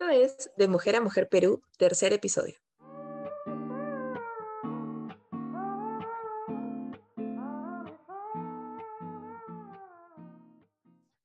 Esto 0.00 0.12
es 0.12 0.50
De 0.56 0.66
Mujer 0.66 0.96
a 0.96 1.02
Mujer 1.02 1.28
Perú, 1.28 1.62
tercer 1.76 2.14
episodio. 2.14 2.54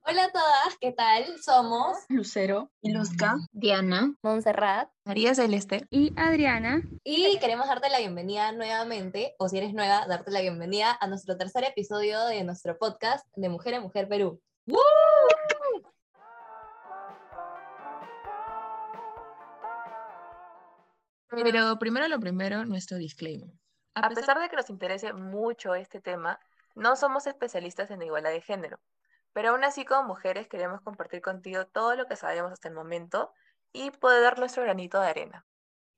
Hola 0.01 0.25
a 0.25 0.31
todas, 0.33 0.77
¿qué 0.81 0.91
tal? 0.91 1.23
Somos 1.41 1.99
Lucero 2.09 2.69
Luzca, 2.81 3.37
Diana, 3.53 4.13
Montserrat, 4.21 4.89
María 5.05 5.33
Celeste 5.33 5.87
y 5.89 6.11
Adriana. 6.17 6.81
Y 7.05 7.39
queremos 7.39 7.67
darte 7.67 7.89
la 7.89 7.99
bienvenida 7.99 8.51
nuevamente, 8.51 9.35
o 9.39 9.47
si 9.47 9.57
eres 9.57 9.73
nueva, 9.73 10.05
darte 10.05 10.31
la 10.31 10.41
bienvenida 10.41 10.97
a 10.99 11.07
nuestro 11.07 11.37
tercer 11.37 11.63
episodio 11.63 12.25
de 12.25 12.43
nuestro 12.43 12.77
podcast 12.77 13.25
de 13.37 13.47
Mujer 13.47 13.75
a 13.75 13.79
Mujer 13.79 14.09
Perú. 14.09 14.41
¡Woo! 14.67 15.04
Pero 21.43 21.77
primero 21.79 22.07
lo 22.07 22.19
primero, 22.19 22.65
nuestro 22.65 22.97
disclaimer. 22.97 23.49
A 23.95 24.09
pesar 24.09 24.39
de 24.39 24.49
que 24.49 24.55
nos 24.55 24.69
interese 24.69 25.13
mucho 25.13 25.75
este 25.75 26.01
tema, 26.01 26.39
no 26.75 26.95
somos 26.95 27.27
especialistas 27.27 27.91
en 27.91 28.01
igualdad 28.01 28.31
de 28.31 28.41
género. 28.41 28.79
Pero 29.33 29.49
aún 29.49 29.63
así, 29.63 29.85
como 29.85 30.03
mujeres, 30.07 30.47
queremos 30.47 30.81
compartir 30.81 31.21
contigo 31.21 31.65
todo 31.65 31.95
lo 31.95 32.05
que 32.05 32.15
sabemos 32.15 32.51
hasta 32.51 32.67
el 32.67 32.73
momento 32.73 33.31
y 33.73 33.91
poder 33.91 34.23
dar 34.23 34.39
nuestro 34.39 34.63
granito 34.63 34.99
de 34.99 35.07
arena. 35.07 35.45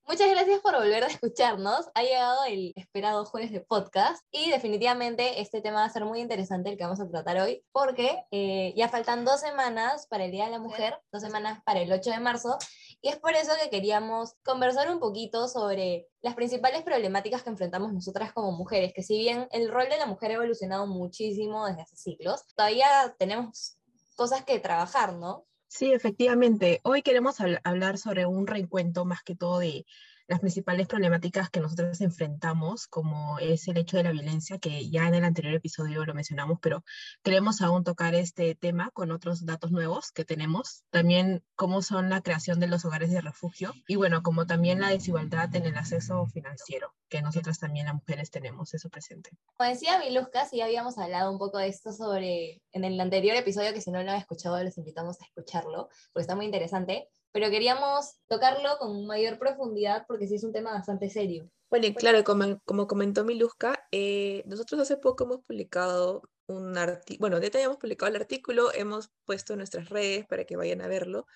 Muchas 0.07 0.29
gracias 0.29 0.61
por 0.61 0.73
volver 0.73 1.03
a 1.03 1.07
escucharnos. 1.07 1.89
Ha 1.93 2.01
llegado 2.01 2.45
el 2.45 2.71
esperado 2.77 3.25
jueves 3.25 3.51
de 3.51 3.59
podcast 3.59 4.23
y 4.31 4.49
definitivamente 4.49 5.41
este 5.41 5.61
tema 5.61 5.81
va 5.81 5.85
a 5.85 5.89
ser 5.89 6.05
muy 6.05 6.21
interesante 6.21 6.69
el 6.69 6.77
que 6.77 6.85
vamos 6.85 7.01
a 7.01 7.09
tratar 7.09 7.41
hoy 7.41 7.65
porque 7.73 8.23
eh, 8.31 8.73
ya 8.77 8.87
faltan 8.87 9.25
dos 9.25 9.41
semanas 9.41 10.07
para 10.07 10.23
el 10.23 10.31
Día 10.31 10.45
de 10.45 10.51
la 10.51 10.59
Mujer, 10.59 10.97
dos 11.11 11.21
semanas 11.21 11.59
para 11.65 11.81
el 11.81 11.91
8 11.91 12.09
de 12.09 12.19
marzo 12.21 12.57
y 13.01 13.09
es 13.09 13.17
por 13.17 13.33
eso 13.33 13.51
que 13.61 13.69
queríamos 13.69 14.33
conversar 14.43 14.89
un 14.89 14.99
poquito 14.99 15.47
sobre 15.47 16.07
las 16.21 16.35
principales 16.35 16.81
problemáticas 16.81 17.43
que 17.43 17.49
enfrentamos 17.49 17.93
nosotras 17.93 18.33
como 18.33 18.51
mujeres, 18.51 18.93
que 18.93 19.03
si 19.03 19.17
bien 19.17 19.47
el 19.51 19.69
rol 19.69 19.87
de 19.89 19.97
la 19.97 20.07
mujer 20.07 20.31
ha 20.31 20.35
evolucionado 20.35 20.87
muchísimo 20.87 21.67
desde 21.67 21.81
hace 21.81 21.95
siglos, 21.95 22.45
todavía 22.55 23.15
tenemos 23.19 23.77
cosas 24.15 24.43
que 24.43 24.59
trabajar, 24.59 25.13
¿no? 25.13 25.45
Sí, 25.67 25.91
efectivamente. 25.91 26.79
Hoy 26.83 27.01
queremos 27.01 27.37
hablar 27.63 27.97
sobre 27.97 28.25
un 28.25 28.47
reencuentro 28.47 29.05
más 29.05 29.21
que 29.21 29.35
todo 29.35 29.59
de 29.59 29.85
las 30.27 30.39
principales 30.39 30.87
problemáticas 30.87 31.49
que 31.49 31.59
nosotros 31.59 32.01
enfrentamos, 32.01 32.87
como 32.87 33.39
es 33.39 33.67
el 33.67 33.77
hecho 33.77 33.97
de 33.97 34.03
la 34.03 34.11
violencia, 34.11 34.59
que 34.59 34.89
ya 34.89 35.07
en 35.07 35.15
el 35.15 35.23
anterior 35.23 35.53
episodio 35.53 36.05
lo 36.05 36.13
mencionamos, 36.13 36.59
pero 36.61 36.83
queremos 37.23 37.61
aún 37.61 37.83
tocar 37.83 38.13
este 38.13 38.55
tema 38.55 38.91
con 38.91 39.11
otros 39.11 39.45
datos 39.45 39.71
nuevos 39.71 40.11
que 40.11 40.25
tenemos. 40.25 40.83
También 40.89 41.43
cómo 41.55 41.81
son 41.81 42.09
la 42.09 42.21
creación 42.21 42.59
de 42.59 42.67
los 42.67 42.83
hogares 42.85 43.09
de 43.11 43.21
refugio 43.21 43.73
y 43.87 43.95
bueno, 43.95 44.21
como 44.21 44.45
también 44.45 44.81
la 44.81 44.89
desigualdad 44.89 45.55
en 45.55 45.65
el 45.65 45.77
acceso 45.77 46.25
financiero, 46.27 46.93
que 47.09 47.21
nosotras 47.21 47.59
también 47.59 47.85
las 47.85 47.95
mujeres 47.95 48.29
tenemos 48.29 48.73
eso 48.73 48.89
presente. 48.89 49.31
Como 49.55 49.69
decía 49.69 49.99
Miluska, 49.99 50.45
sí 50.45 50.61
habíamos 50.61 50.97
hablado 50.97 51.31
un 51.31 51.39
poco 51.39 51.57
de 51.57 51.69
esto 51.69 51.93
sobre 51.93 52.61
en 52.73 52.83
el 52.83 52.99
anterior 52.99 53.35
episodio, 53.37 53.73
que 53.73 53.81
si 53.81 53.91
no 53.91 54.03
lo 54.03 54.11
han 54.11 54.17
escuchado, 54.17 54.61
les 54.61 54.77
invitamos 54.77 55.21
a 55.21 55.25
escucharlo, 55.25 55.89
porque 56.11 56.23
está 56.23 56.35
muy 56.35 56.45
interesante 56.45 57.07
pero 57.37 57.51
queríamos 57.51 58.15
tocarlo 58.27 58.79
con 58.79 59.05
mayor 59.05 59.37
profundidad 59.37 60.05
porque 60.07 60.27
sí 60.27 60.33
es 60.33 60.43
un 60.43 60.51
tema 60.51 60.71
bastante 60.71 61.07
serio. 61.07 61.47
Bueno, 61.69 61.85
y 61.85 61.93
claro, 61.93 62.23
como, 62.23 62.59
como 62.65 62.87
comentó 62.87 63.23
Miluska, 63.23 63.87
eh, 63.91 64.41
nosotros 64.47 64.81
hace 64.81 64.97
poco 64.97 65.25
hemos 65.25 65.41
publicado 65.45 66.23
un 66.47 66.75
artículo, 66.79 67.19
bueno, 67.19 67.39
ya 67.39 67.61
hemos 67.61 67.77
publicado 67.77 68.09
el 68.09 68.15
artículo, 68.15 68.73
hemos 68.73 69.11
puesto 69.23 69.53
en 69.53 69.59
nuestras 69.59 69.89
redes 69.89 70.25
para 70.25 70.45
que 70.45 70.55
vayan 70.55 70.81
a 70.81 70.87
verlo. 70.87 71.27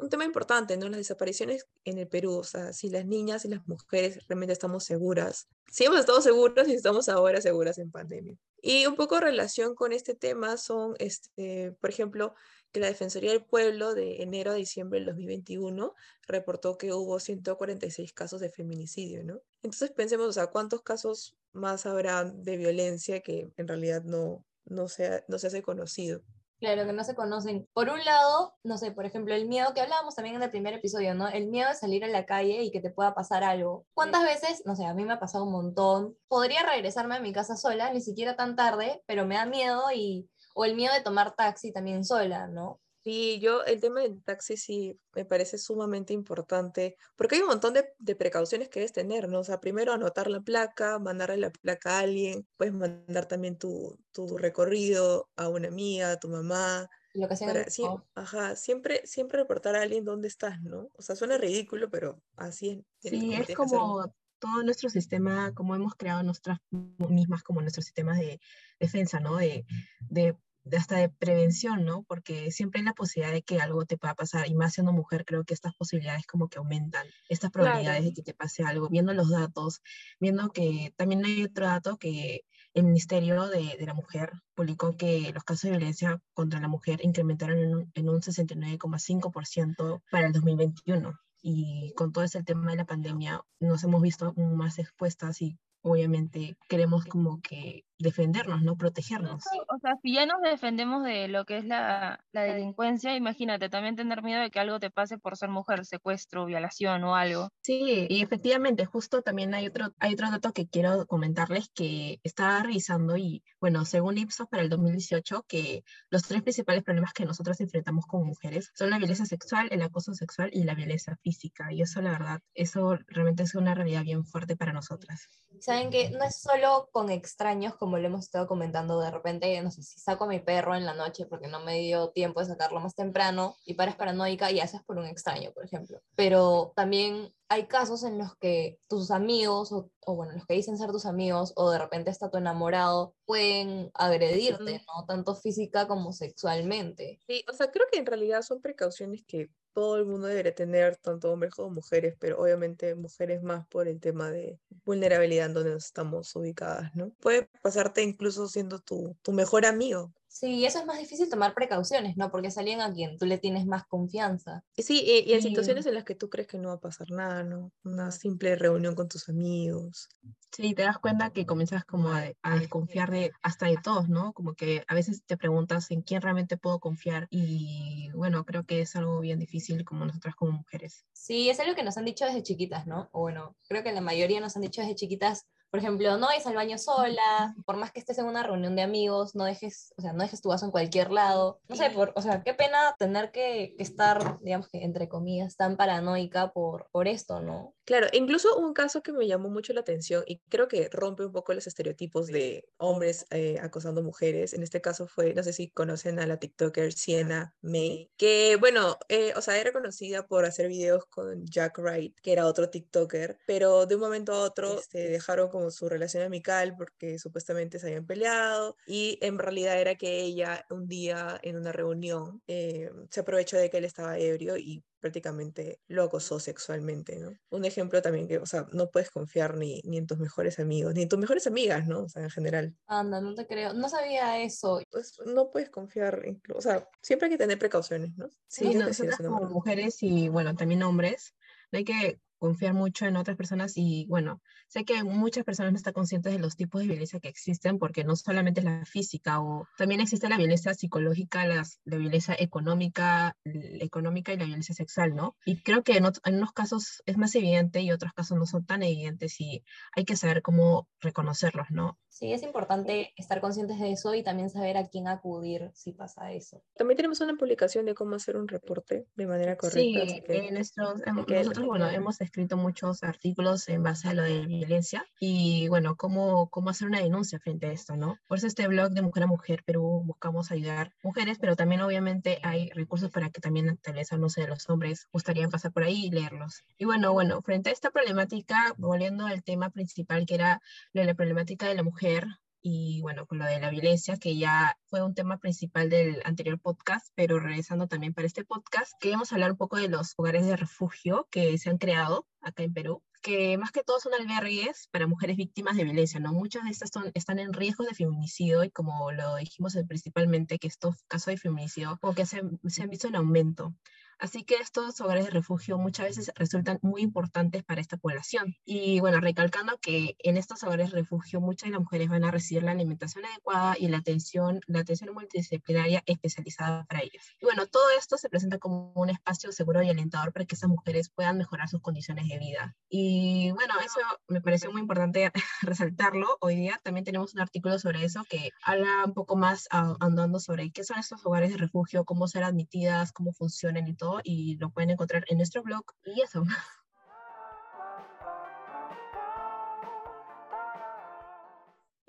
Un 0.00 0.08
tema 0.08 0.24
importante, 0.24 0.76
¿no? 0.76 0.88
Las 0.88 0.98
desapariciones 0.98 1.66
en 1.84 1.98
el 1.98 2.08
Perú, 2.08 2.38
o 2.38 2.44
sea, 2.44 2.72
si 2.72 2.88
las 2.88 3.04
niñas 3.04 3.44
y 3.44 3.48
las 3.48 3.66
mujeres 3.68 4.26
realmente 4.28 4.52
estamos 4.52 4.84
seguras, 4.84 5.48
si 5.70 5.84
hemos 5.84 6.00
estado 6.00 6.22
seguras 6.22 6.68
y 6.68 6.74
estamos 6.74 7.08
ahora 7.08 7.40
seguras 7.40 7.78
en 7.78 7.90
pandemia. 7.90 8.36
Y 8.62 8.86
un 8.86 8.96
poco 8.96 9.20
relación 9.20 9.74
con 9.74 9.92
este 9.92 10.14
tema 10.14 10.56
son, 10.56 10.94
este, 10.98 11.72
por 11.80 11.90
ejemplo, 11.90 12.34
que 12.72 12.80
la 12.80 12.86
Defensoría 12.86 13.32
del 13.32 13.44
Pueblo 13.44 13.94
de 13.94 14.22
enero 14.22 14.52
a 14.52 14.54
diciembre 14.54 15.00
del 15.00 15.06
2021 15.06 15.94
reportó 16.26 16.78
que 16.78 16.92
hubo 16.92 17.20
146 17.20 18.12
casos 18.12 18.40
de 18.40 18.50
feminicidio, 18.50 19.24
¿no? 19.24 19.40
Entonces 19.62 19.90
pensemos, 19.90 20.28
o 20.28 20.32
sea, 20.32 20.46
¿cuántos 20.46 20.82
casos 20.82 21.36
más 21.52 21.84
habrá 21.86 22.24
de 22.24 22.56
violencia 22.56 23.20
que 23.20 23.52
en 23.56 23.68
realidad 23.68 24.02
no, 24.04 24.46
no, 24.64 24.88
se, 24.88 25.24
no 25.28 25.38
se 25.38 25.48
hace 25.48 25.62
conocido? 25.62 26.22
Claro, 26.60 26.84
que 26.84 26.92
no 26.92 27.04
se 27.04 27.14
conocen. 27.14 27.66
Por 27.72 27.88
un 27.88 28.04
lado, 28.04 28.54
no 28.64 28.76
sé, 28.76 28.92
por 28.92 29.06
ejemplo, 29.06 29.34
el 29.34 29.48
miedo 29.48 29.72
que 29.72 29.80
hablábamos 29.80 30.14
también 30.14 30.36
en 30.36 30.42
el 30.42 30.50
primer 30.50 30.74
episodio, 30.74 31.14
¿no? 31.14 31.26
El 31.26 31.46
miedo 31.46 31.70
de 31.70 31.74
salir 31.74 32.04
a 32.04 32.08
la 32.08 32.26
calle 32.26 32.62
y 32.62 32.70
que 32.70 32.82
te 32.82 32.90
pueda 32.90 33.14
pasar 33.14 33.42
algo. 33.44 33.86
¿Cuántas 33.94 34.24
veces, 34.24 34.62
no 34.66 34.76
sé, 34.76 34.84
a 34.84 34.92
mí 34.92 35.06
me 35.06 35.14
ha 35.14 35.18
pasado 35.18 35.44
un 35.44 35.52
montón? 35.52 36.18
Podría 36.28 36.62
regresarme 36.62 37.16
a 37.16 37.20
mi 37.20 37.32
casa 37.32 37.56
sola, 37.56 37.90
ni 37.94 38.02
siquiera 38.02 38.36
tan 38.36 38.56
tarde, 38.56 39.02
pero 39.06 39.24
me 39.24 39.36
da 39.36 39.46
miedo 39.46 39.84
y 39.94 40.28
o 40.54 40.66
el 40.66 40.76
miedo 40.76 40.92
de 40.92 41.00
tomar 41.00 41.34
taxi 41.34 41.72
también 41.72 42.04
sola, 42.04 42.46
¿no? 42.46 42.78
Sí, 43.02 43.38
yo 43.40 43.64
el 43.64 43.80
tema 43.80 44.00
del 44.00 44.22
taxi 44.22 44.58
sí 44.58 45.00
me 45.14 45.24
parece 45.24 45.56
sumamente 45.56 46.12
importante, 46.12 46.96
porque 47.16 47.36
hay 47.36 47.40
un 47.40 47.48
montón 47.48 47.72
de, 47.72 47.88
de, 47.98 48.14
precauciones 48.14 48.68
que 48.68 48.80
debes 48.80 48.92
tener, 48.92 49.26
¿no? 49.28 49.40
O 49.40 49.44
sea, 49.44 49.58
primero 49.58 49.92
anotar 49.92 50.28
la 50.28 50.42
placa, 50.42 50.98
mandarle 50.98 51.38
la 51.38 51.50
placa 51.50 51.96
a 51.96 52.00
alguien, 52.00 52.46
puedes 52.58 52.74
mandar 52.74 53.26
también 53.26 53.56
tu, 53.56 53.98
tu 54.12 54.36
recorrido 54.36 55.30
a 55.36 55.48
una 55.48 55.68
amiga, 55.68 56.12
a 56.12 56.20
tu 56.20 56.28
mamá. 56.28 56.90
Lo 57.14 57.26
que 57.26 57.36
sea 57.36 57.70
sí, 57.70 57.84
ajá, 58.14 58.54
siempre, 58.54 59.06
siempre 59.06 59.38
reportar 59.38 59.76
a 59.76 59.82
alguien 59.82 60.04
dónde 60.04 60.28
estás, 60.28 60.60
¿no? 60.60 60.90
O 60.92 61.02
sea, 61.02 61.16
suena 61.16 61.38
ridículo, 61.38 61.88
pero 61.88 62.22
así 62.36 62.84
es. 63.02 63.10
Sí, 63.10 63.32
es 63.32 63.56
como 63.56 64.12
todo 64.38 64.62
nuestro 64.62 64.90
sistema, 64.90 65.54
como 65.54 65.74
hemos 65.74 65.94
creado 65.94 66.22
nosotras 66.22 66.58
mismas 66.70 67.42
como 67.42 67.62
nuestros 67.62 67.86
sistemas 67.86 68.18
de 68.18 68.40
defensa, 68.78 69.20
¿no? 69.20 69.36
De, 69.36 69.64
de 70.08 70.36
hasta 70.76 70.96
de 70.96 71.08
prevención, 71.08 71.84
¿no? 71.84 72.02
Porque 72.04 72.50
siempre 72.50 72.80
hay 72.80 72.84
la 72.84 72.94
posibilidad 72.94 73.32
de 73.32 73.42
que 73.42 73.60
algo 73.60 73.84
te 73.84 73.96
pueda 73.96 74.14
pasar, 74.14 74.48
y 74.48 74.54
más 74.54 74.74
siendo 74.74 74.92
mujer, 74.92 75.24
creo 75.24 75.44
que 75.44 75.54
estas 75.54 75.74
posibilidades 75.74 76.26
como 76.26 76.48
que 76.48 76.58
aumentan, 76.58 77.06
estas 77.28 77.50
probabilidades 77.50 78.04
de 78.04 78.12
que 78.12 78.22
te 78.22 78.34
pase 78.34 78.62
algo, 78.64 78.88
viendo 78.88 79.12
los 79.14 79.30
datos, 79.30 79.82
viendo 80.18 80.50
que 80.50 80.92
también 80.96 81.24
hay 81.24 81.44
otro 81.44 81.66
dato 81.66 81.96
que 81.96 82.42
el 82.74 82.84
Ministerio 82.84 83.48
de, 83.48 83.76
de 83.78 83.86
la 83.86 83.94
Mujer 83.94 84.32
publicó 84.54 84.96
que 84.96 85.32
los 85.32 85.44
casos 85.44 85.62
de 85.62 85.70
violencia 85.70 86.20
contra 86.34 86.60
la 86.60 86.68
mujer 86.68 87.00
incrementaron 87.02 87.58
en 87.58 87.74
un, 87.74 87.92
en 87.94 88.08
un 88.08 88.20
69,5% 88.20 90.02
para 90.10 90.26
el 90.26 90.32
2021 90.32 91.18
y 91.42 91.92
con 91.96 92.12
todo 92.12 92.24
ese 92.24 92.42
tema 92.42 92.70
de 92.70 92.76
la 92.76 92.84
pandemia 92.84 93.42
nos 93.60 93.82
hemos 93.84 94.02
visto 94.02 94.32
más 94.34 94.78
expuestas 94.78 95.40
y 95.42 95.58
obviamente 95.82 96.56
queremos 96.68 97.06
como 97.06 97.40
que 97.40 97.84
defendernos, 98.00 98.62
¿no? 98.62 98.76
Protegernos. 98.76 99.44
O 99.68 99.78
sea, 99.78 99.96
si 100.02 100.14
ya 100.14 100.26
nos 100.26 100.40
defendemos 100.40 101.04
de 101.04 101.28
lo 101.28 101.44
que 101.44 101.58
es 101.58 101.64
la, 101.64 102.24
la, 102.32 102.42
delincuencia, 102.42 103.14
imagínate 103.14 103.68
también 103.68 103.96
tener 103.96 104.22
miedo 104.22 104.40
de 104.40 104.50
que 104.50 104.58
algo 104.58 104.80
te 104.80 104.90
pase 104.90 105.18
por 105.18 105.36
ser 105.36 105.50
mujer, 105.50 105.84
secuestro, 105.84 106.46
violación 106.46 107.04
o 107.04 107.14
algo. 107.14 107.50
Sí, 107.62 108.06
y 108.08 108.22
efectivamente, 108.22 108.86
justo 108.86 109.22
también 109.22 109.54
hay 109.54 109.66
otro, 109.66 109.92
hay 109.98 110.14
otro 110.14 110.30
dato 110.30 110.52
que 110.52 110.68
quiero 110.68 111.06
comentarles 111.06 111.70
que 111.74 112.20
estaba 112.24 112.62
revisando 112.62 113.16
y, 113.16 113.44
bueno, 113.60 113.84
según 113.84 114.18
Ipsos 114.18 114.48
para 114.48 114.62
el 114.62 114.70
2018, 114.70 115.44
que 115.46 115.84
los 116.08 116.22
tres 116.22 116.42
principales 116.42 116.82
problemas 116.82 117.12
que 117.12 117.26
nosotros 117.26 117.60
enfrentamos 117.60 118.06
como 118.06 118.24
mujeres 118.24 118.72
son 118.74 118.90
la 118.90 118.98
violencia 118.98 119.26
sexual, 119.26 119.68
el 119.70 119.82
acoso 119.82 120.14
sexual 120.14 120.50
y 120.52 120.64
la 120.64 120.74
violencia 120.74 121.16
física. 121.22 121.72
Y 121.72 121.82
eso, 121.82 122.00
la 122.00 122.12
verdad, 122.12 122.40
eso 122.54 122.98
realmente 123.06 123.42
es 123.42 123.54
una 123.54 123.74
realidad 123.74 124.02
bien 124.02 124.24
fuerte 124.24 124.56
para 124.56 124.72
nosotras. 124.72 125.28
Saben 125.60 125.90
que 125.90 126.10
no 126.10 126.24
es 126.24 126.40
solo 126.40 126.88
con 126.90 127.10
extraños 127.10 127.76
como 127.76 127.89
como 127.90 127.98
lo 127.98 128.06
hemos 128.06 128.20
estado 128.20 128.46
comentando, 128.46 129.00
de 129.00 129.10
repente, 129.10 129.60
no 129.62 129.72
sé, 129.72 129.82
si 129.82 129.98
saco 129.98 130.22
a 130.22 130.28
mi 130.28 130.38
perro 130.38 130.76
en 130.76 130.86
la 130.86 130.94
noche 130.94 131.26
porque 131.26 131.48
no 131.48 131.58
me 131.58 131.80
dio 131.80 132.10
tiempo 132.10 132.38
de 132.38 132.46
sacarlo 132.46 132.78
más 132.78 132.94
temprano 132.94 133.56
y 133.64 133.74
pares 133.74 133.96
paranoica 133.96 134.48
y 134.52 134.60
haces 134.60 134.80
por 134.84 134.96
un 134.98 135.06
extraño, 135.06 135.50
por 135.50 135.64
ejemplo. 135.64 136.00
Pero 136.14 136.72
también 136.76 137.34
hay 137.48 137.66
casos 137.66 138.04
en 138.04 138.16
los 138.16 138.36
que 138.36 138.78
tus 138.88 139.10
amigos, 139.10 139.72
o, 139.72 139.90
o, 140.06 140.14
bueno, 140.14 140.34
los 140.34 140.46
que 140.46 140.54
dicen 140.54 140.78
ser 140.78 140.92
tus 140.92 141.04
amigos, 141.04 141.52
o 141.56 141.68
de 141.72 141.80
repente 141.80 142.10
está 142.10 142.30
tu 142.30 142.38
enamorado, 142.38 143.16
pueden 143.24 143.90
agredirte, 143.94 144.84
¿no? 144.86 145.04
Tanto 145.04 145.34
física 145.34 145.88
como 145.88 146.12
sexualmente. 146.12 147.18
Sí, 147.26 147.44
o 147.50 147.52
sea, 147.52 147.72
creo 147.72 147.86
que 147.90 147.98
en 147.98 148.06
realidad 148.06 148.42
son 148.42 148.60
precauciones 148.60 149.24
que 149.26 149.50
todo 149.72 149.96
el 149.96 150.06
mundo 150.06 150.26
debería 150.26 150.54
tener, 150.54 150.96
tanto 150.96 151.32
hombres 151.32 151.52
como 151.54 151.70
mujeres, 151.70 152.14
pero 152.18 152.40
obviamente 152.40 152.94
mujeres 152.94 153.42
más 153.42 153.66
por 153.68 153.88
el 153.88 154.00
tema 154.00 154.30
de 154.30 154.58
vulnerabilidad 154.84 155.46
en 155.46 155.54
donde 155.54 155.76
estamos 155.76 156.34
ubicadas, 156.36 156.94
¿no? 156.94 157.10
Puede 157.20 157.48
pasarte 157.62 158.02
incluso 158.02 158.48
siendo 158.48 158.78
tu, 158.78 159.16
tu 159.22 159.32
mejor 159.32 159.66
amigo. 159.66 160.12
Sí, 160.32 160.64
eso 160.64 160.78
es 160.78 160.86
más 160.86 160.98
difícil 160.98 161.28
tomar 161.28 161.54
precauciones, 161.54 162.16
¿no? 162.16 162.30
Porque 162.30 162.48
es 162.48 162.56
alguien 162.56 162.80
a 162.80 162.92
quien 162.92 163.18
tú 163.18 163.26
le 163.26 163.36
tienes 163.38 163.66
más 163.66 163.84
confianza. 163.86 164.64
Sí, 164.76 165.02
y, 165.04 165.28
y 165.28 165.34
en 165.34 165.42
Sí. 165.42 165.48
situaciones 165.48 165.86
en 165.86 165.94
las 165.94 166.04
que 166.04 166.14
tú 166.14 166.30
crees 166.30 166.46
que 166.46 166.56
no 166.56 166.68
va 166.68 166.74
a 166.74 166.80
pasar 166.80 167.10
nada, 167.10 167.42
¿no? 167.42 167.72
Una 167.82 168.12
simple 168.12 168.54
reunión 168.54 168.94
con 168.94 169.08
tus 169.08 169.28
amigos. 169.28 170.08
Sí, 170.52 170.72
te 170.74 170.82
das 170.82 170.98
cuenta 170.98 171.30
que 171.30 171.46
comienzas 171.46 171.84
como 171.84 172.10
a, 172.12 172.32
a 172.42 172.58
desconfiar 172.58 173.10
de 173.10 173.32
hasta 173.42 173.66
de 173.66 173.78
todos, 173.82 174.08
¿no? 174.08 174.32
Como 174.32 174.54
que 174.54 174.84
a 174.86 174.94
veces 174.94 175.24
te 175.26 175.36
preguntas 175.36 175.90
en 175.90 176.02
quién 176.02 176.22
realmente 176.22 176.56
puedo 176.56 176.78
confiar 176.78 177.26
y 177.30 178.10
bueno, 178.14 178.44
creo 178.44 178.64
que 178.64 178.80
es 178.82 178.94
algo 178.96 179.20
bien 179.20 179.38
difícil 179.40 179.84
como 179.84 180.04
nosotras 180.06 180.36
como 180.36 180.52
mujeres. 180.52 181.04
Sí, 181.12 181.50
es 181.50 181.60
algo 181.60 181.74
que 181.74 181.82
nos 181.84 181.96
han 181.98 182.04
dicho 182.04 182.24
desde 182.24 182.42
chiquitas, 182.42 182.86
¿no? 182.86 183.08
O 183.12 183.20
bueno, 183.20 183.56
creo 183.68 183.82
que 183.84 183.92
la 183.92 184.00
mayoría 184.00 184.40
nos 184.40 184.56
han 184.56 184.62
dicho 184.62 184.80
desde 184.80 184.94
chiquitas, 184.96 185.46
por 185.70 185.78
ejemplo, 185.78 186.16
no 186.16 186.26
vayas 186.26 186.46
al 186.46 186.54
baño 186.54 186.78
sola, 186.78 187.54
por 187.64 187.76
más 187.76 187.92
que 187.92 188.00
estés 188.00 188.18
en 188.18 188.26
una 188.26 188.42
reunión 188.42 188.74
de 188.76 188.82
amigos, 188.82 189.34
no 189.34 189.44
dejes, 189.44 189.92
o 189.96 190.02
sea, 190.02 190.12
no 190.12 190.22
dejes 190.22 190.40
tu 190.40 190.48
vaso 190.48 190.64
en 190.64 190.72
cualquier 190.72 191.10
lado. 191.10 191.60
No 191.68 191.76
sé, 191.76 191.90
por, 191.90 192.12
o 192.16 192.22
sea, 192.22 192.42
qué 192.42 192.54
pena 192.54 192.94
tener 192.98 193.30
que, 193.30 193.74
que 193.76 193.82
estar, 193.82 194.38
digamos 194.40 194.68
que 194.68 194.82
entre 194.82 195.08
comillas, 195.08 195.56
tan 195.56 195.76
paranoica 195.76 196.52
por, 196.52 196.88
por 196.90 197.06
esto, 197.06 197.40
¿no? 197.40 197.74
Claro, 197.84 198.06
incluso 198.12 198.56
un 198.56 198.72
caso 198.72 199.02
que 199.02 199.12
me 199.12 199.26
llamó 199.26 199.48
mucho 199.48 199.72
la 199.72 199.80
atención 199.80 200.22
y 200.24 200.40
creo 200.48 200.68
que 200.68 200.88
rompe 200.92 201.24
un 201.24 201.32
poco 201.32 201.54
los 201.54 201.66
estereotipos 201.66 202.28
de 202.28 202.68
hombres 202.76 203.26
eh, 203.30 203.58
acosando 203.60 204.00
mujeres. 204.02 204.54
En 204.54 204.62
este 204.62 204.80
caso 204.80 205.08
fue, 205.08 205.34
no 205.34 205.42
sé 205.42 205.52
si 205.52 205.70
conocen 205.70 206.20
a 206.20 206.26
la 206.26 206.36
TikToker 206.36 206.92
Sienna 206.92 207.54
May, 207.62 208.08
que 208.16 208.56
bueno, 208.60 208.96
eh, 209.08 209.32
o 209.36 209.40
sea, 209.40 209.58
era 209.58 209.72
conocida 209.72 210.26
por 210.26 210.44
hacer 210.44 210.68
videos 210.68 211.04
con 211.06 211.44
Jack 211.46 211.78
Wright, 211.78 212.16
que 212.20 212.32
era 212.32 212.46
otro 212.46 212.70
TikToker, 212.70 213.38
pero 213.44 213.86
de 213.86 213.96
un 213.96 214.00
momento 214.02 214.34
a 214.34 214.42
otro 214.42 214.80
se 214.88 215.08
dejaron 215.08 215.48
como 215.48 215.59
su 215.70 215.88
relación 215.88 216.22
amical 216.22 216.74
porque 216.76 217.18
supuestamente 217.18 217.78
se 217.78 217.88
habían 217.88 218.06
peleado 218.06 218.76
y 218.86 219.18
en 219.20 219.38
realidad 219.38 219.80
era 219.80 219.96
que 219.96 220.20
ella 220.20 220.64
un 220.70 220.86
día 220.86 221.38
en 221.42 221.56
una 221.56 221.72
reunión 221.72 222.42
eh, 222.46 222.90
se 223.10 223.20
aprovechó 223.20 223.56
de 223.56 223.68
que 223.68 223.78
él 223.78 223.84
estaba 223.84 224.18
ebrio 224.18 224.56
y 224.56 224.84
prácticamente 225.00 225.80
lo 225.88 226.04
acosó 226.04 226.38
sexualmente, 226.38 227.18
¿no? 227.18 227.32
Un 227.48 227.64
ejemplo 227.64 228.00
también 228.02 228.28
que, 228.28 228.38
o 228.38 228.46
sea, 228.46 228.66
no 228.72 228.90
puedes 228.90 229.10
confiar 229.10 229.56
ni, 229.56 229.80
ni 229.84 229.96
en 229.96 230.06
tus 230.06 230.18
mejores 230.18 230.58
amigos, 230.58 230.94
ni 230.94 231.02
en 231.02 231.08
tus 231.08 231.18
mejores 231.18 231.46
amigas, 231.46 231.86
¿no? 231.86 232.04
O 232.04 232.08
sea, 232.08 232.22
en 232.22 232.30
general. 232.30 232.76
Anda, 232.86 233.20
no 233.20 233.34
te 233.34 233.46
creo, 233.46 233.72
no 233.72 233.88
sabía 233.88 234.42
eso. 234.42 234.82
Pues 234.90 235.16
no 235.24 235.50
puedes 235.50 235.70
confiar, 235.70 236.22
o 236.54 236.60
sea, 236.60 236.86
siempre 237.02 237.26
hay 237.26 237.32
que 237.32 237.38
tener 237.38 237.58
precauciones, 237.58 238.16
¿no? 238.16 238.28
Sí, 238.46 238.70
que 238.70 238.78
nosotras 238.78 239.16
como 239.16 239.48
mujeres 239.48 240.02
y 240.02 240.28
bueno, 240.28 240.54
también 240.54 240.82
hombres, 240.82 241.34
no 241.72 241.78
hay 241.78 241.84
que 241.84 242.20
confiar 242.40 242.74
mucho 242.74 243.06
en 243.06 243.16
otras 243.16 243.36
personas 243.36 243.74
y 243.76 244.06
bueno, 244.08 244.40
sé 244.66 244.84
que 244.84 245.04
muchas 245.04 245.44
personas 245.44 245.70
no 245.72 245.76
están 245.76 245.92
conscientes 245.92 246.32
de 246.32 246.38
los 246.40 246.56
tipos 246.56 246.80
de 246.80 246.88
violencia 246.88 247.20
que 247.20 247.28
existen 247.28 247.78
porque 247.78 248.02
no 248.02 248.16
solamente 248.16 248.60
es 248.60 248.64
la 248.64 248.84
física 248.86 249.40
o 249.40 249.68
también 249.78 250.00
existe 250.00 250.28
la 250.28 250.38
violencia 250.38 250.74
psicológica, 250.74 251.46
las- 251.46 251.78
la 251.84 251.98
violencia 251.98 252.34
económica, 252.38 253.36
l- 253.44 253.84
económica 253.84 254.32
y 254.32 254.38
la 254.38 254.44
violencia 254.46 254.74
sexual, 254.74 255.14
¿no? 255.14 255.36
Y 255.44 255.62
creo 255.62 255.82
que 255.84 255.96
en, 255.96 256.04
ot- 256.04 256.20
en 256.24 256.36
unos 256.36 256.52
casos 256.52 257.02
es 257.06 257.16
más 257.18 257.34
evidente 257.34 257.80
y 257.82 257.92
otros 257.92 258.12
casos 258.12 258.36
no 258.38 258.46
son 258.46 258.64
tan 258.66 258.82
evidentes 258.82 259.40
y 259.40 259.62
hay 259.94 260.04
que 260.04 260.16
saber 260.16 260.42
cómo 260.42 260.88
reconocerlos, 261.00 261.66
¿no? 261.70 261.98
Sí, 262.08 262.32
es 262.32 262.42
importante 262.42 263.12
estar 263.16 263.40
conscientes 263.40 263.78
de 263.78 263.92
eso 263.92 264.14
y 264.14 264.22
también 264.22 264.50
saber 264.50 264.76
a 264.76 264.86
quién 264.88 265.08
acudir 265.08 265.70
si 265.74 265.92
pasa 265.92 266.32
eso. 266.32 266.62
También 266.76 266.96
tenemos 266.96 267.20
una 267.22 267.34
publicación 267.36 267.86
de 267.86 267.94
cómo 267.94 268.16
hacer 268.16 268.36
un 268.36 268.46
reporte 268.48 269.06
de 269.14 269.26
manera 269.26 269.56
correcta. 269.56 270.06
Sí, 270.06 270.20
que- 270.26 270.36
eh, 270.48 270.50
nuestros- 270.52 271.00
em, 271.06 271.24
que- 271.24 271.34
nosotros, 271.36 271.66
bueno, 271.66 271.88
hemos 271.88 272.20
escrito 272.30 272.56
muchos 272.56 273.02
artículos 273.02 273.68
en 273.68 273.82
base 273.82 274.08
a 274.08 274.14
lo 274.14 274.22
de 274.22 274.46
violencia 274.46 275.04
y, 275.18 275.66
bueno, 275.66 275.96
cómo, 275.96 276.48
cómo 276.48 276.70
hacer 276.70 276.86
una 276.86 277.00
denuncia 277.00 277.40
frente 277.40 277.66
a 277.66 277.72
esto, 277.72 277.96
¿no? 277.96 278.18
Por 278.28 278.38
eso 278.38 278.46
este 278.46 278.68
blog 278.68 278.92
de 278.92 279.02
Mujer 279.02 279.24
a 279.24 279.26
Mujer 279.26 279.64
Perú 279.64 280.02
buscamos 280.04 280.52
ayudar 280.52 280.92
mujeres, 281.02 281.38
pero 281.40 281.56
también 281.56 281.80
obviamente 281.80 282.38
hay 282.44 282.70
recursos 282.70 283.10
para 283.10 283.30
que 283.30 283.40
también 283.40 283.76
tal 283.78 283.94
vez, 283.94 284.12
no 284.12 284.28
sé, 284.28 284.46
los 284.46 284.70
hombres 284.70 285.08
gustarían 285.12 285.50
pasar 285.50 285.72
por 285.72 285.82
ahí 285.82 286.06
y 286.06 286.10
leerlos. 286.10 286.62
Y 286.78 286.84
bueno, 286.84 287.12
bueno, 287.12 287.42
frente 287.42 287.70
a 287.70 287.72
esta 287.72 287.90
problemática, 287.90 288.74
volviendo 288.78 289.26
al 289.26 289.42
tema 289.42 289.70
principal 289.70 290.24
que 290.24 290.36
era 290.36 290.62
la 290.92 291.14
problemática 291.14 291.66
de 291.66 291.74
la 291.74 291.82
mujer, 291.82 292.28
y 292.62 293.00
bueno, 293.02 293.26
con 293.26 293.38
lo 293.38 293.44
de 293.44 293.60
la 293.60 293.70
violencia, 293.70 294.16
que 294.16 294.36
ya 294.36 294.76
fue 294.86 295.02
un 295.02 295.14
tema 295.14 295.38
principal 295.38 295.90
del 295.90 296.20
anterior 296.24 296.58
podcast, 296.60 297.08
pero 297.14 297.40
regresando 297.40 297.88
también 297.88 298.14
para 298.14 298.26
este 298.26 298.44
podcast, 298.44 298.92
queríamos 299.00 299.32
hablar 299.32 299.52
un 299.52 299.56
poco 299.56 299.76
de 299.76 299.88
los 299.88 300.14
hogares 300.16 300.46
de 300.46 300.56
refugio 300.56 301.28
que 301.30 301.56
se 301.58 301.70
han 301.70 301.78
creado 301.78 302.26
acá 302.40 302.62
en 302.62 302.72
Perú 302.72 303.02
que 303.20 303.58
más 303.58 303.70
que 303.70 303.82
todo 303.82 304.00
son 304.00 304.14
albergues 304.14 304.88
para 304.90 305.06
mujeres 305.06 305.36
víctimas 305.36 305.76
de 305.76 305.84
violencia, 305.84 306.20
¿no? 306.20 306.32
Muchas 306.32 306.64
de 306.64 306.70
estas 306.70 306.90
son, 306.92 307.10
están 307.14 307.38
en 307.38 307.52
riesgo 307.52 307.84
de 307.84 307.94
feminicidio 307.94 308.64
y 308.64 308.70
como 308.70 309.12
lo 309.12 309.36
dijimos 309.36 309.76
eh, 309.76 309.84
principalmente, 309.86 310.58
que 310.58 310.68
estos 310.68 311.02
casos 311.06 311.26
de 311.26 311.36
feminicidio 311.36 311.98
como 312.00 312.14
que 312.14 312.26
se, 312.26 312.42
se 312.68 312.82
han 312.82 312.90
visto 312.90 313.08
en 313.08 313.16
aumento. 313.16 313.74
Así 314.20 314.44
que 314.44 314.56
estos 314.56 315.00
hogares 315.00 315.24
de 315.24 315.30
refugio 315.30 315.78
muchas 315.78 316.06
veces 316.06 316.32
resultan 316.36 316.78
muy 316.82 317.00
importantes 317.00 317.64
para 317.64 317.80
esta 317.80 317.96
población. 317.96 318.54
Y 318.64 319.00
bueno, 319.00 319.18
recalcando 319.20 319.78
que 319.78 320.16
en 320.18 320.36
estos 320.36 320.62
hogares 320.62 320.90
de 320.90 320.98
refugio 320.98 321.40
muchas 321.40 321.68
de 321.68 321.72
las 321.72 321.80
mujeres 321.80 322.08
van 322.08 322.24
a 322.24 322.30
recibir 322.30 322.62
la 322.62 322.72
alimentación 322.72 323.24
adecuada 323.24 323.76
y 323.78 323.88
la 323.88 323.98
atención, 323.98 324.60
la 324.66 324.80
atención 324.80 325.14
multidisciplinaria 325.14 326.02
especializada 326.06 326.84
para 326.84 327.00
ellas. 327.00 327.24
Y 327.40 327.46
bueno, 327.46 327.66
todo 327.66 327.84
esto 327.98 328.18
se 328.18 328.28
presenta 328.28 328.58
como 328.58 328.92
un 328.94 329.10
espacio 329.10 329.52
seguro 329.52 329.82
y 329.82 329.88
alentador 329.88 330.32
para 330.32 330.44
que 330.44 330.54
esas 330.54 330.68
mujeres 330.68 331.08
puedan 331.08 331.38
mejorar 331.38 331.68
sus 331.68 331.80
condiciones 331.80 332.28
de 332.28 332.38
vida. 332.38 332.76
Y 332.88 333.50
bueno, 333.52 333.74
eso 333.84 334.00
me 334.28 334.40
pareció 334.40 334.70
muy 334.70 334.82
importante 334.82 335.30
resaltarlo. 335.62 336.36
Hoy 336.40 336.56
día 336.56 336.78
también 336.82 337.04
tenemos 337.04 337.34
un 337.34 337.40
artículo 337.40 337.78
sobre 337.78 338.04
eso 338.04 338.24
que 338.28 338.50
habla 338.64 339.04
un 339.06 339.14
poco 339.14 339.36
más 339.36 339.66
andando 339.70 340.40
sobre 340.40 340.70
qué 340.70 340.84
son 340.84 340.98
estos 340.98 341.24
hogares 341.24 341.52
de 341.52 341.56
refugio, 341.56 342.04
cómo 342.04 342.28
ser 342.28 342.44
admitidas, 342.44 343.12
cómo 343.12 343.32
funcionan 343.32 343.88
y 343.88 343.94
todo, 343.94 344.09
y 344.24 344.56
lo 344.56 344.70
pueden 344.70 344.90
encontrar 344.90 345.24
en 345.28 345.36
nuestro 345.38 345.62
blog. 345.62 345.84
Y 346.04 346.20
eso. 346.22 346.44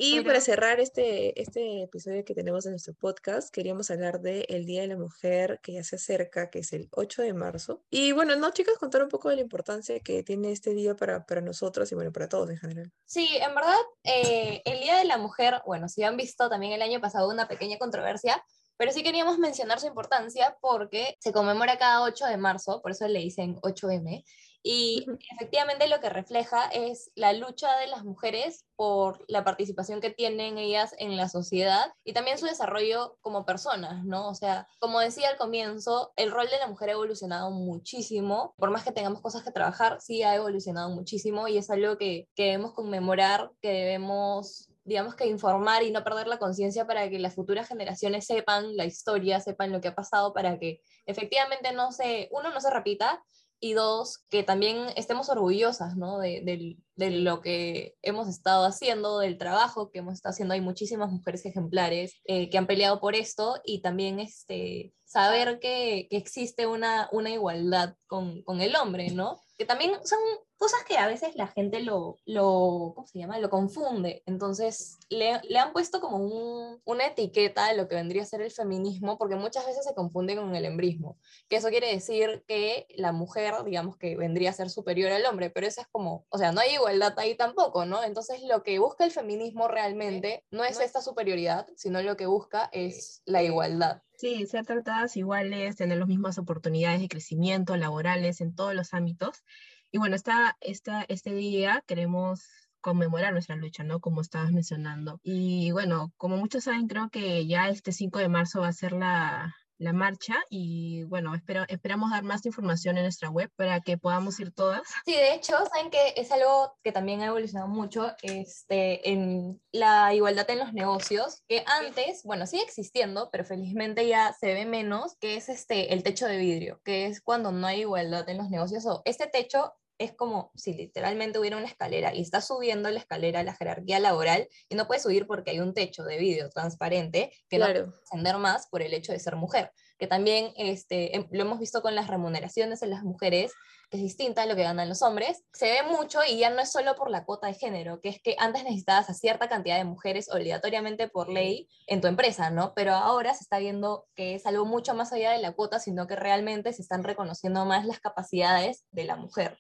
Y 0.03 0.13
Pero- 0.15 0.25
para 0.29 0.41
cerrar 0.41 0.79
este, 0.79 1.39
este 1.39 1.83
episodio 1.83 2.25
que 2.25 2.33
tenemos 2.33 2.65
en 2.65 2.71
nuestro 2.71 2.95
podcast, 2.95 3.53
queríamos 3.53 3.91
hablar 3.91 4.19
del 4.19 4.65
Día 4.65 4.81
de 4.81 4.87
la 4.87 4.97
Mujer 4.97 5.59
que 5.61 5.73
ya 5.73 5.83
se 5.83 5.97
acerca, 5.97 6.49
que 6.49 6.59
es 6.59 6.73
el 6.73 6.89
8 6.91 7.21
de 7.21 7.33
marzo. 7.35 7.83
Y 7.91 8.11
bueno, 8.11 8.35
no, 8.35 8.49
chicas, 8.49 8.79
contar 8.79 9.03
un 9.03 9.09
poco 9.09 9.29
de 9.29 9.35
la 9.35 9.43
importancia 9.43 9.99
que 9.99 10.23
tiene 10.23 10.51
este 10.53 10.73
día 10.73 10.95
para, 10.95 11.23
para 11.27 11.41
nosotros 11.41 11.91
y 11.91 11.95
bueno, 11.95 12.11
para 12.11 12.27
todos 12.27 12.49
en 12.49 12.57
general. 12.57 12.91
Sí, 13.05 13.29
en 13.39 13.53
verdad, 13.53 13.77
eh, 14.03 14.63
el 14.65 14.79
Día 14.79 14.97
de 14.97 15.05
la 15.05 15.19
Mujer, 15.19 15.61
bueno, 15.67 15.87
si 15.87 16.01
han 16.01 16.17
visto 16.17 16.49
también 16.49 16.73
el 16.73 16.81
año 16.81 16.99
pasado 16.99 17.29
una 17.29 17.47
pequeña 17.47 17.77
controversia, 17.77 18.43
pero 18.77 18.91
sí 18.91 19.03
queríamos 19.03 19.37
mencionar 19.37 19.79
su 19.79 19.87
importancia 19.87 20.57
porque 20.61 21.15
se 21.19 21.31
conmemora 21.31 21.77
cada 21.77 22.03
8 22.03 22.25
de 22.25 22.37
marzo, 22.37 22.81
por 22.81 22.91
eso 22.91 23.07
le 23.07 23.19
dicen 23.19 23.59
8M, 23.61 24.23
y 24.63 25.05
efectivamente 25.33 25.87
lo 25.87 25.99
que 25.99 26.09
refleja 26.09 26.65
es 26.65 27.11
la 27.15 27.33
lucha 27.33 27.77
de 27.77 27.87
las 27.87 28.03
mujeres 28.03 28.65
por 28.75 29.25
la 29.27 29.43
participación 29.43 30.01
que 30.01 30.11
tienen 30.11 30.57
ellas 30.57 30.93
en 30.99 31.17
la 31.17 31.29
sociedad 31.29 31.93
y 32.03 32.13
también 32.13 32.37
su 32.37 32.45
desarrollo 32.45 33.17
como 33.21 33.45
personas, 33.45 34.03
¿no? 34.05 34.29
O 34.29 34.35
sea, 34.35 34.67
como 34.79 34.99
decía 34.99 35.29
al 35.29 35.37
comienzo, 35.37 36.13
el 36.15 36.31
rol 36.31 36.47
de 36.49 36.59
la 36.59 36.67
mujer 36.67 36.89
ha 36.89 36.93
evolucionado 36.93 37.49
muchísimo, 37.49 38.53
por 38.57 38.69
más 38.69 38.83
que 38.83 38.91
tengamos 38.91 39.21
cosas 39.21 39.43
que 39.43 39.51
trabajar, 39.51 39.99
sí 39.99 40.21
ha 40.21 40.35
evolucionado 40.35 40.89
muchísimo 40.89 41.47
y 41.47 41.57
es 41.57 41.69
algo 41.71 41.97
que, 41.97 42.27
que 42.35 42.43
debemos 42.43 42.73
conmemorar, 42.73 43.51
que 43.61 43.69
debemos 43.69 44.70
digamos 44.91 45.15
que 45.15 45.25
informar 45.25 45.83
y 45.83 45.91
no 45.91 46.03
perder 46.03 46.27
la 46.27 46.37
conciencia 46.37 46.85
para 46.85 47.09
que 47.09 47.17
las 47.17 47.33
futuras 47.33 47.65
generaciones 47.65 48.25
sepan 48.25 48.75
la 48.75 48.83
historia, 48.83 49.39
sepan 49.39 49.71
lo 49.71 49.79
que 49.79 49.87
ha 49.87 49.95
pasado, 49.95 50.33
para 50.33 50.59
que 50.59 50.81
efectivamente 51.05 51.71
no 51.71 51.93
se, 51.93 52.27
uno, 52.33 52.51
no 52.51 52.59
se 52.59 52.69
repita, 52.69 53.23
y 53.61 53.71
dos, 53.71 54.25
que 54.29 54.43
también 54.43 54.87
estemos 54.97 55.29
orgullosas 55.29 55.95
¿no? 55.95 56.19
de, 56.19 56.41
de, 56.41 56.77
de, 56.95 57.11
lo 57.11 57.41
que 57.41 57.95
hemos 58.01 58.27
estado 58.27 58.65
haciendo, 58.65 59.19
del 59.19 59.37
trabajo 59.37 59.91
que 59.91 59.99
hemos 59.99 60.15
estado 60.15 60.33
haciendo. 60.33 60.55
Hay 60.55 60.61
muchísimas 60.61 61.09
mujeres 61.09 61.45
ejemplares 61.45 62.19
eh, 62.25 62.49
que 62.49 62.57
han 62.57 62.67
peleado 62.67 62.99
por 62.99 63.15
esto 63.15 63.61
y 63.63 63.81
también 63.81 64.19
este, 64.19 64.93
saber 65.05 65.59
que, 65.59 66.07
que 66.09 66.17
existe 66.17 66.65
una, 66.65 67.07
una 67.13 67.29
igualdad 67.29 67.95
con, 68.07 68.41
con, 68.41 68.61
el 68.61 68.75
hombre, 68.75 69.11
¿no? 69.11 69.39
Que 69.57 69.65
también 69.65 69.91
son 70.03 70.19
cosas 70.61 70.83
que 70.87 70.99
a 70.99 71.07
veces 71.07 71.35
la 71.35 71.47
gente 71.47 71.79
lo, 71.79 72.19
lo 72.23 72.93
¿cómo 72.95 73.07
se 73.07 73.17
llama? 73.17 73.39
Lo 73.39 73.49
confunde. 73.49 74.21
Entonces 74.27 74.99
le, 75.09 75.41
le 75.49 75.57
han 75.57 75.73
puesto 75.73 75.99
como 75.99 76.17
un, 76.17 76.79
una 76.85 77.07
etiqueta 77.07 77.67
de 77.67 77.75
lo 77.75 77.87
que 77.87 77.95
vendría 77.95 78.21
a 78.21 78.27
ser 78.27 78.43
el 78.43 78.51
feminismo, 78.51 79.17
porque 79.17 79.35
muchas 79.35 79.65
veces 79.65 79.83
se 79.83 79.95
confunde 79.95 80.35
con 80.35 80.55
el 80.55 80.65
embrismo, 80.65 81.17
que 81.49 81.55
eso 81.55 81.69
quiere 81.69 81.91
decir 81.91 82.43
que 82.47 82.85
la 82.95 83.11
mujer, 83.11 83.55
digamos 83.65 83.97
que 83.97 84.15
vendría 84.15 84.51
a 84.51 84.53
ser 84.53 84.69
superior 84.69 85.11
al 85.11 85.25
hombre, 85.25 85.49
pero 85.49 85.65
eso 85.65 85.81
es 85.81 85.87
como, 85.87 86.27
o 86.29 86.37
sea, 86.37 86.51
no 86.51 86.61
hay 86.61 86.75
igualdad 86.75 87.17
ahí 87.17 87.33
tampoco, 87.35 87.85
¿no? 87.85 88.03
Entonces 88.03 88.43
lo 88.43 88.61
que 88.61 88.77
busca 88.77 89.03
el 89.03 89.11
feminismo 89.11 89.67
realmente 89.67 90.45
no 90.51 90.63
es 90.63 90.79
esta 90.79 91.01
superioridad, 91.01 91.65
sino 91.75 92.03
lo 92.03 92.17
que 92.17 92.27
busca 92.27 92.69
es 92.71 93.23
la 93.25 93.41
igualdad. 93.41 94.03
Sí, 94.21 94.45
ser 94.45 94.67
tratadas 94.67 95.17
iguales, 95.17 95.77
tener 95.77 95.97
las 95.97 96.07
mismas 96.07 96.37
oportunidades 96.37 97.01
de 97.01 97.07
crecimiento 97.07 97.75
laborales 97.75 98.39
en 98.39 98.53
todos 98.53 98.75
los 98.75 98.93
ámbitos. 98.93 99.43
Y 99.91 99.97
bueno, 99.97 100.15
esta, 100.15 100.57
esta, 100.61 101.03
este 101.09 101.33
día 101.33 101.83
queremos 101.85 102.47
conmemorar 102.81 103.33
nuestra 103.33 103.55
lucha, 103.55 103.83
¿no? 103.83 103.99
Como 103.99 104.21
estabas 104.21 104.51
mencionando. 104.51 105.19
Y 105.23 105.71
bueno, 105.71 106.13
como 106.17 106.37
muchos 106.37 106.63
saben, 106.63 106.87
creo 106.87 107.09
que 107.09 107.45
ya 107.45 107.69
este 107.69 107.91
5 107.91 108.19
de 108.19 108.29
marzo 108.29 108.61
va 108.61 108.69
a 108.69 108.73
ser 108.73 108.93
la, 108.93 109.53
la 109.81 109.93
marcha 109.93 110.35
y 110.49 111.03
bueno, 111.05 111.33
espero, 111.33 111.65
esperamos 111.67 112.11
dar 112.11 112.23
más 112.23 112.45
información 112.45 112.97
en 112.97 113.03
nuestra 113.03 113.29
web 113.29 113.49
para 113.55 113.81
que 113.81 113.97
podamos 113.97 114.39
ir 114.39 114.53
todas. 114.53 114.83
Sí, 115.05 115.13
de 115.13 115.33
hecho, 115.33 115.53
saben 115.73 115.89
que 115.89 116.13
es 116.17 116.31
algo 116.31 116.77
que 116.83 116.91
también 116.91 117.21
ha 117.21 117.27
evolucionado 117.27 117.67
mucho 117.67 118.11
este, 118.21 119.09
en 119.09 119.59
la 119.71 120.13
igualdad 120.13 120.49
en 120.51 120.59
los 120.59 120.73
negocios, 120.73 121.41
que 121.47 121.63
antes, 121.65 122.21
bueno, 122.23 122.45
sigue 122.45 122.63
existiendo, 122.63 123.29
pero 123.31 123.43
felizmente 123.43 124.07
ya 124.07 124.33
se 124.33 124.53
ve 124.53 124.65
menos, 124.65 125.15
que 125.19 125.35
es 125.35 125.49
este, 125.49 125.93
el 125.93 126.03
techo 126.03 126.27
de 126.27 126.37
vidrio, 126.37 126.79
que 126.83 127.07
es 127.07 127.19
cuando 127.19 127.51
no 127.51 127.65
hay 127.65 127.81
igualdad 127.81 128.29
en 128.29 128.37
los 128.37 128.51
negocios 128.51 128.85
o 128.85 129.01
este 129.05 129.25
techo 129.25 129.73
es 130.03 130.13
como 130.13 130.51
si 130.55 130.73
literalmente 130.73 131.37
hubiera 131.37 131.57
una 131.57 131.67
escalera 131.67 132.13
y 132.13 132.21
está 132.21 132.41
subiendo 132.41 132.89
la 132.89 132.99
escalera 132.99 133.43
la 133.43 133.53
jerarquía 133.53 133.99
laboral 133.99 134.47
y 134.67 134.75
no 134.75 134.87
puede 134.87 134.99
subir 134.99 135.27
porque 135.27 135.51
hay 135.51 135.59
un 135.59 135.73
techo 135.73 136.03
de 136.03 136.17
vidrio 136.17 136.49
transparente 136.49 137.31
que 137.49 137.59
no 137.59 137.65
puede 137.65 137.87
ascender 138.03 138.37
más 138.37 138.67
por 138.67 138.81
el 138.81 138.93
hecho 138.93 139.11
de 139.11 139.19
ser 139.19 139.35
mujer. 139.35 139.71
Que 139.99 140.07
también 140.07 140.51
este, 140.55 141.15
em, 141.15 141.27
lo 141.31 141.43
hemos 141.43 141.59
visto 141.59 141.83
con 141.83 141.93
las 141.93 142.07
remuneraciones 142.07 142.81
en 142.81 142.89
las 142.89 143.03
mujeres, 143.03 143.51
que 143.91 143.97
es 143.97 144.03
distinta 144.03 144.41
a 144.41 144.45
lo 144.47 144.55
que 144.55 144.63
ganan 144.63 144.89
los 144.89 145.03
hombres. 145.03 145.43
Se 145.53 145.65
ve 145.65 145.83
mucho 145.83 146.21
y 146.27 146.39
ya 146.39 146.49
no 146.49 146.61
es 146.61 146.71
solo 146.71 146.95
por 146.95 147.11
la 147.11 147.23
cuota 147.23 147.47
de 147.47 147.53
género, 147.53 148.01
que 148.01 148.09
es 148.09 148.21
que 148.21 148.35
antes 148.39 148.63
necesitabas 148.63 149.09
a 149.09 149.13
cierta 149.13 149.49
cantidad 149.49 149.77
de 149.77 149.83
mujeres 149.83 150.31
obligatoriamente 150.31 151.07
por 151.07 151.29
ley 151.29 151.67
en 151.85 152.01
tu 152.01 152.07
empresa, 152.07 152.49
¿no? 152.49 152.73
Pero 152.73 152.93
ahora 152.93 153.35
se 153.35 153.43
está 153.43 153.59
viendo 153.59 154.07
que 154.15 154.33
es 154.33 154.47
algo 154.47 154.65
mucho 154.65 154.95
más 154.95 155.13
allá 155.13 155.31
de 155.31 155.39
la 155.39 155.51
cuota, 155.51 155.77
sino 155.77 156.07
que 156.07 156.15
realmente 156.15 156.73
se 156.73 156.81
están 156.81 157.03
reconociendo 157.03 157.65
más 157.65 157.85
las 157.85 157.99
capacidades 157.99 158.85
de 158.91 159.03
la 159.03 159.15
mujer. 159.17 159.59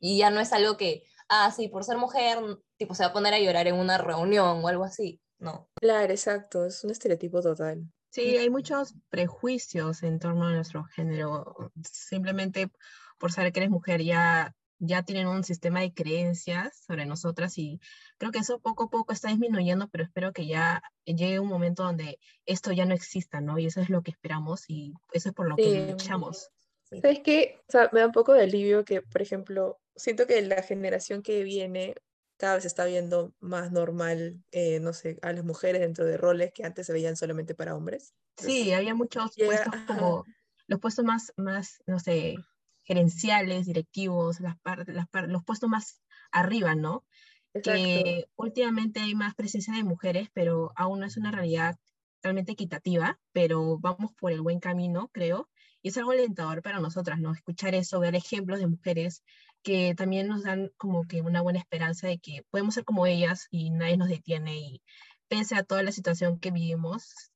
Y 0.00 0.18
ya 0.18 0.30
no 0.30 0.40
es 0.40 0.52
algo 0.52 0.76
que, 0.76 1.04
ah, 1.28 1.50
sí, 1.50 1.68
por 1.68 1.84
ser 1.84 1.98
mujer, 1.98 2.38
tipo, 2.76 2.94
se 2.94 3.02
va 3.02 3.10
a 3.10 3.12
poner 3.12 3.34
a 3.34 3.40
llorar 3.40 3.66
en 3.66 3.74
una 3.74 3.98
reunión 3.98 4.64
o 4.64 4.68
algo 4.68 4.84
así. 4.84 5.20
No. 5.38 5.68
Claro, 5.80 6.12
exacto, 6.12 6.66
es 6.66 6.82
un 6.84 6.90
estereotipo 6.90 7.40
total. 7.40 7.84
Sí, 8.10 8.36
hay 8.36 8.50
muchos 8.50 8.94
prejuicios 9.10 10.02
en 10.02 10.18
torno 10.18 10.46
a 10.46 10.52
nuestro 10.52 10.84
género. 10.84 11.72
Simplemente 11.84 12.70
por 13.18 13.32
saber 13.32 13.52
que 13.52 13.60
eres 13.60 13.70
mujer 13.70 14.02
ya, 14.02 14.54
ya 14.78 15.02
tienen 15.02 15.26
un 15.26 15.44
sistema 15.44 15.80
de 15.80 15.92
creencias 15.92 16.84
sobre 16.86 17.04
nosotras 17.04 17.58
y 17.58 17.80
creo 18.16 18.32
que 18.32 18.38
eso 18.38 18.60
poco 18.60 18.84
a 18.84 18.90
poco 18.90 19.12
está 19.12 19.28
disminuyendo, 19.28 19.88
pero 19.88 20.04
espero 20.04 20.32
que 20.32 20.46
ya 20.46 20.82
llegue 21.04 21.38
un 21.38 21.48
momento 21.48 21.82
donde 21.82 22.18
esto 22.46 22.72
ya 22.72 22.86
no 22.86 22.94
exista, 22.94 23.40
¿no? 23.40 23.58
Y 23.58 23.66
eso 23.66 23.80
es 23.80 23.90
lo 23.90 24.02
que 24.02 24.10
esperamos 24.10 24.64
y 24.68 24.94
eso 25.12 25.28
es 25.28 25.34
por 25.34 25.48
lo 25.48 25.56
que 25.56 25.88
luchamos. 25.90 26.50
¿Sabes 26.84 27.20
qué? 27.22 27.60
O 27.68 27.72
sea, 27.72 27.90
me 27.92 28.00
da 28.00 28.06
un 28.06 28.12
poco 28.12 28.32
de 28.32 28.44
alivio 28.44 28.84
que, 28.84 29.02
por 29.02 29.20
ejemplo, 29.20 29.78
siento 29.98 30.26
que 30.26 30.40
la 30.42 30.62
generación 30.62 31.22
que 31.22 31.42
viene 31.42 31.94
cada 32.38 32.54
vez 32.54 32.64
está 32.64 32.84
viendo 32.84 33.34
más 33.40 33.72
normal, 33.72 34.42
eh, 34.52 34.78
no 34.80 34.92
sé, 34.92 35.18
a 35.22 35.32
las 35.32 35.44
mujeres 35.44 35.80
dentro 35.80 36.04
de 36.04 36.16
roles 36.16 36.52
que 36.52 36.64
antes 36.64 36.86
se 36.86 36.92
veían 36.92 37.16
solamente 37.16 37.54
para 37.54 37.76
hombres. 37.76 38.14
Sí, 38.36 38.72
había 38.72 38.94
muchos 38.94 39.32
puestos 39.36 39.74
como 39.86 40.24
los 40.68 40.80
puestos 40.80 41.04
más, 41.04 41.32
más, 41.36 41.82
no 41.86 41.98
sé, 41.98 42.36
gerenciales, 42.84 43.66
directivos, 43.66 44.40
las, 44.40 44.56
las 44.86 45.08
los 45.26 45.44
puestos 45.44 45.68
más 45.68 46.00
arriba, 46.30 46.74
¿no? 46.76 47.04
Que 47.62 48.26
últimamente 48.36 49.00
hay 49.00 49.14
más 49.16 49.34
presencia 49.34 49.74
de 49.74 49.82
mujeres, 49.82 50.28
pero 50.32 50.72
aún 50.76 51.00
no 51.00 51.06
es 51.06 51.16
una 51.16 51.32
realidad 51.32 51.76
realmente 52.22 52.52
equitativa, 52.52 53.18
pero 53.32 53.78
vamos 53.78 54.12
por 54.12 54.30
el 54.30 54.42
buen 54.42 54.60
camino, 54.60 55.10
creo. 55.12 55.48
Y 55.88 55.90
es 55.90 55.96
algo 55.96 56.10
alentador 56.10 56.60
para 56.60 56.80
nosotras, 56.80 57.18
¿no? 57.18 57.32
Escuchar 57.32 57.74
eso, 57.74 57.98
ver 57.98 58.14
ejemplos 58.14 58.58
de 58.58 58.66
mujeres 58.66 59.24
que 59.62 59.94
también 59.94 60.28
nos 60.28 60.42
dan 60.42 60.70
como 60.76 61.04
que 61.04 61.22
una 61.22 61.40
buena 61.40 61.60
esperanza 61.60 62.06
de 62.06 62.18
que 62.18 62.44
podemos 62.50 62.74
ser 62.74 62.84
como 62.84 63.06
ellas 63.06 63.46
y 63.50 63.70
nadie 63.70 63.96
nos 63.96 64.10
detiene 64.10 64.58
y 64.58 64.82
pese 65.28 65.54
a 65.54 65.62
toda 65.62 65.82
la 65.82 65.90
situación 65.90 66.40
que 66.40 66.50
vivimos, 66.50 67.30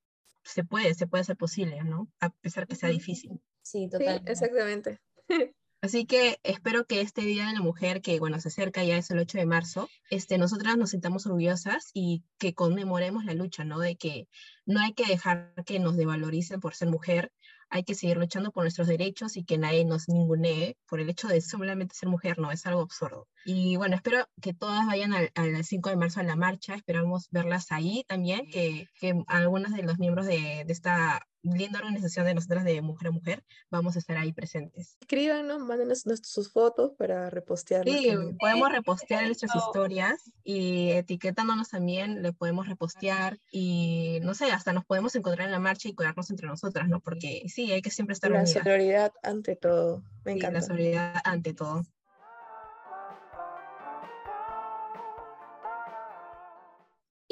se 0.45 0.65
puede, 0.65 0.93
se 0.93 1.07
puede 1.07 1.23
hacer 1.23 1.39
posible, 1.39 1.83
¿no? 1.83 2.11
A 2.21 2.29
pesar 2.29 2.67
que 2.67 2.77
sea 2.77 2.91
difícil. 2.91 3.41
Sí, 3.63 3.89
totalmente. 3.89 4.37
Sí, 4.37 4.45
exactamente. 4.45 5.01
Así 5.81 6.05
que 6.05 6.39
espero 6.43 6.85
que 6.85 7.01
este 7.01 7.23
Día 7.23 7.47
de 7.47 7.55
la 7.55 7.63
Mujer, 7.63 8.03
que 8.03 8.21
bueno, 8.21 8.39
se 8.39 8.49
acerca 8.49 8.85
ya 8.85 8.99
es 8.99 9.11
el 9.11 9.19
8 9.19 9.39
de 9.39 9.47
marzo, 9.47 9.89
este, 10.11 10.37
nosotras 10.37 10.77
nos 10.77 10.91
sintamos 10.91 11.25
orgullosas 11.25 11.91
y 11.95 12.23
que 12.37 12.53
conmemoremos 12.53 13.25
la 13.25 13.33
lucha, 13.33 13.65
¿no? 13.65 13.79
De 13.79 13.97
que 13.97 14.29
no 14.67 14.79
hay 14.79 14.93
que 14.93 15.07
dejar 15.07 15.55
que 15.65 15.81
nos 15.81 15.97
devaloricen 15.97 16.61
por 16.61 16.75
ser 16.75 16.89
mujer, 16.89 17.33
hay 17.73 17.85
que 17.85 17.95
seguir 17.95 18.19
luchando 18.19 18.53
por 18.53 18.65
nuestros 18.65 18.87
derechos 18.87 19.37
y 19.39 19.45
que 19.45 19.57
nadie 19.57 19.87
nos 19.87 20.07
ningunee 20.07 20.77
por 20.87 21.01
el 21.01 21.09
hecho 21.09 21.27
de 21.27 21.41
solamente 21.41 21.95
ser 21.95 22.11
mujer, 22.11 22.39
no, 22.39 22.53
es 22.53 22.67
algo 22.67 22.83
absurdo. 22.83 23.29
Y 23.47 23.77
bueno, 23.77 23.97
espero 23.97 24.29
que 24.43 24.53
todas 24.53 24.87
vayan 24.87 25.15
al, 25.15 25.65
5 25.65 25.89
de 25.89 25.97
marzo 25.97 26.21
a 26.21 26.25
la 26.25 26.37
marcha, 26.37 26.75
esperamos 26.75 27.29
verlas 27.31 27.73
ahí 27.73 28.05
también, 28.07 28.47
que, 28.51 28.89
que 29.01 29.25
algunos 29.27 29.73
de 29.73 29.83
los 29.85 29.99
miembros 29.99 30.27
de, 30.27 30.65
de 30.67 30.73
esta 30.73 31.27
linda 31.43 31.81
organización 31.81 32.27
de 32.27 32.35
nosotras 32.35 32.65
de 32.65 32.81
Mujer 32.83 33.09
a 33.09 33.11
Mujer, 33.11 33.45
vamos 33.71 33.97
a 33.97 33.99
estar 33.99 34.17
ahí 34.17 34.33
presentes. 34.33 34.97
Escríbanos, 35.01 35.61
mándenos 35.61 36.05
sus 36.23 36.53
fotos 36.53 36.93
para 36.97 37.31
repostear. 37.31 37.85
Sí, 37.85 38.11
podemos 38.39 38.71
repostear 38.71 39.27
nuestras 39.27 39.55
historias 39.57 40.31
y 40.45 40.91
etiquetándonos 40.91 41.71
también 41.71 42.23
le 42.23 42.33
podemos 42.33 42.69
repostear 42.69 43.39
y 43.51 44.21
no 44.23 44.35
sé, 44.35 44.53
hasta 44.53 44.73
nos 44.73 44.85
podemos 44.85 45.15
encontrar 45.17 45.47
en 45.47 45.53
la 45.53 45.59
marcha 45.59 45.89
y 45.89 45.95
cuidarnos 45.95 46.31
entre 46.31 46.47
nosotras, 46.47 46.89
¿no? 46.89 47.01
Porque 47.01 47.43
sí, 47.49 47.62
hay 47.71 47.83
que 47.83 47.91
siempre 47.91 48.15
estar 48.15 48.31
La 48.31 48.47
solidaridad 48.47 49.13
ante 49.23 49.55
todo, 49.55 50.03
me 50.25 50.33
encanta. 50.33 50.59
la 50.59 50.67
solidaridad 50.67 51.15
ante 51.25 51.55
todo. 51.55 51.83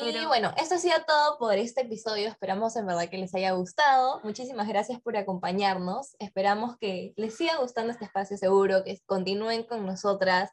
Y 0.03 0.27
bueno, 0.27 0.53
esto 0.57 0.77
ha 0.77 0.79
sido 0.79 0.97
todo 1.07 1.39
por 1.39 1.55
este 1.55 1.83
episodio. 1.83 2.29
Esperamos 2.29 2.75
en 2.77 2.87
verdad 2.87 3.09
que 3.11 3.19
les 3.19 3.35
haya 3.35 3.53
gustado. 3.53 4.21
Muchísimas 4.25 4.67
gracias 4.67 4.99
por 5.01 5.17
acompañarnos. 5.17 6.17
Esperamos 6.19 6.77
que 6.79 7.13
les 7.17 7.37
siga 7.37 7.59
gustando 7.59 7.93
este 7.93 8.07
espacio 8.07 8.39
seguro, 8.39 8.83
que 8.83 8.99
continúen 9.05 9.63
con 9.65 9.85
nosotras. 9.85 10.51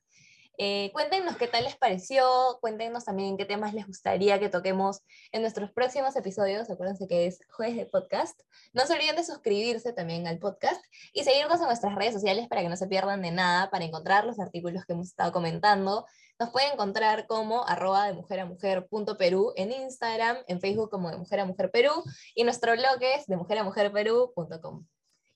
Eh, 0.57 0.89
cuéntenos 0.91 1.37
qué 1.37 1.47
tal 1.47 1.63
les 1.63 1.75
pareció, 1.77 2.57
cuéntenos 2.61 3.05
también 3.05 3.37
qué 3.37 3.45
temas 3.45 3.73
les 3.73 3.85
gustaría 3.85 4.39
que 4.39 4.49
toquemos 4.49 5.01
en 5.31 5.41
nuestros 5.41 5.71
próximos 5.71 6.15
episodios. 6.15 6.69
Acuérdense 6.69 7.07
que 7.07 7.27
es 7.27 7.39
jueves 7.49 7.75
de 7.75 7.85
podcast. 7.85 8.39
No 8.73 8.85
se 8.85 8.93
olviden 8.93 9.15
de 9.15 9.23
suscribirse 9.23 9.93
también 9.93 10.27
al 10.27 10.39
podcast 10.39 10.83
y 11.13 11.23
seguirnos 11.23 11.59
en 11.61 11.67
nuestras 11.67 11.95
redes 11.95 12.13
sociales 12.13 12.47
para 12.47 12.61
que 12.61 12.69
no 12.69 12.75
se 12.75 12.87
pierdan 12.87 13.21
de 13.21 13.31
nada, 13.31 13.69
para 13.69 13.85
encontrar 13.85 14.25
los 14.25 14.39
artículos 14.39 14.85
que 14.85 14.93
hemos 14.93 15.07
estado 15.07 15.31
comentando 15.31 16.05
nos 16.39 16.51
pueden 16.51 16.73
encontrar 16.73 17.25
como 17.25 17.67
arroba 17.67 18.05
de 18.05 18.13
mujer 18.13 18.39
a 18.39 18.45
mujer 18.45 18.87
punto 18.87 19.17
Perú 19.17 19.53
en 19.55 19.71
Instagram, 19.71 20.37
en 20.47 20.61
Facebook 20.61 20.91
como 20.91 21.09
de 21.09 21.17
mujer 21.17 21.39
a 21.39 21.45
mujer 21.45 21.71
Perú 21.71 22.03
y 22.35 22.43
nuestro 22.43 22.73
blog 22.73 23.01
es 23.01 23.25
de 23.25 23.37
mujer 23.37 23.57
a 23.57 23.63
mujer 23.63 23.91
Perú.com. 23.91 24.85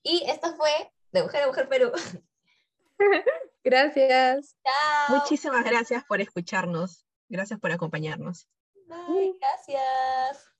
Y 0.04 0.22
esto 0.28 0.54
fue 0.56 0.70
de 1.10 1.22
mujer 1.22 1.42
a 1.42 1.46
mujer 1.48 1.68
Perú. 1.68 1.90
Gracias. 3.64 4.56
Chao. 4.64 5.16
Muchísimas 5.16 5.64
gracias 5.64 6.04
por 6.04 6.20
escucharnos. 6.20 7.06
Gracias 7.28 7.60
por 7.60 7.72
acompañarnos. 7.72 8.48
Bye, 8.86 9.36
gracias. 9.40 10.51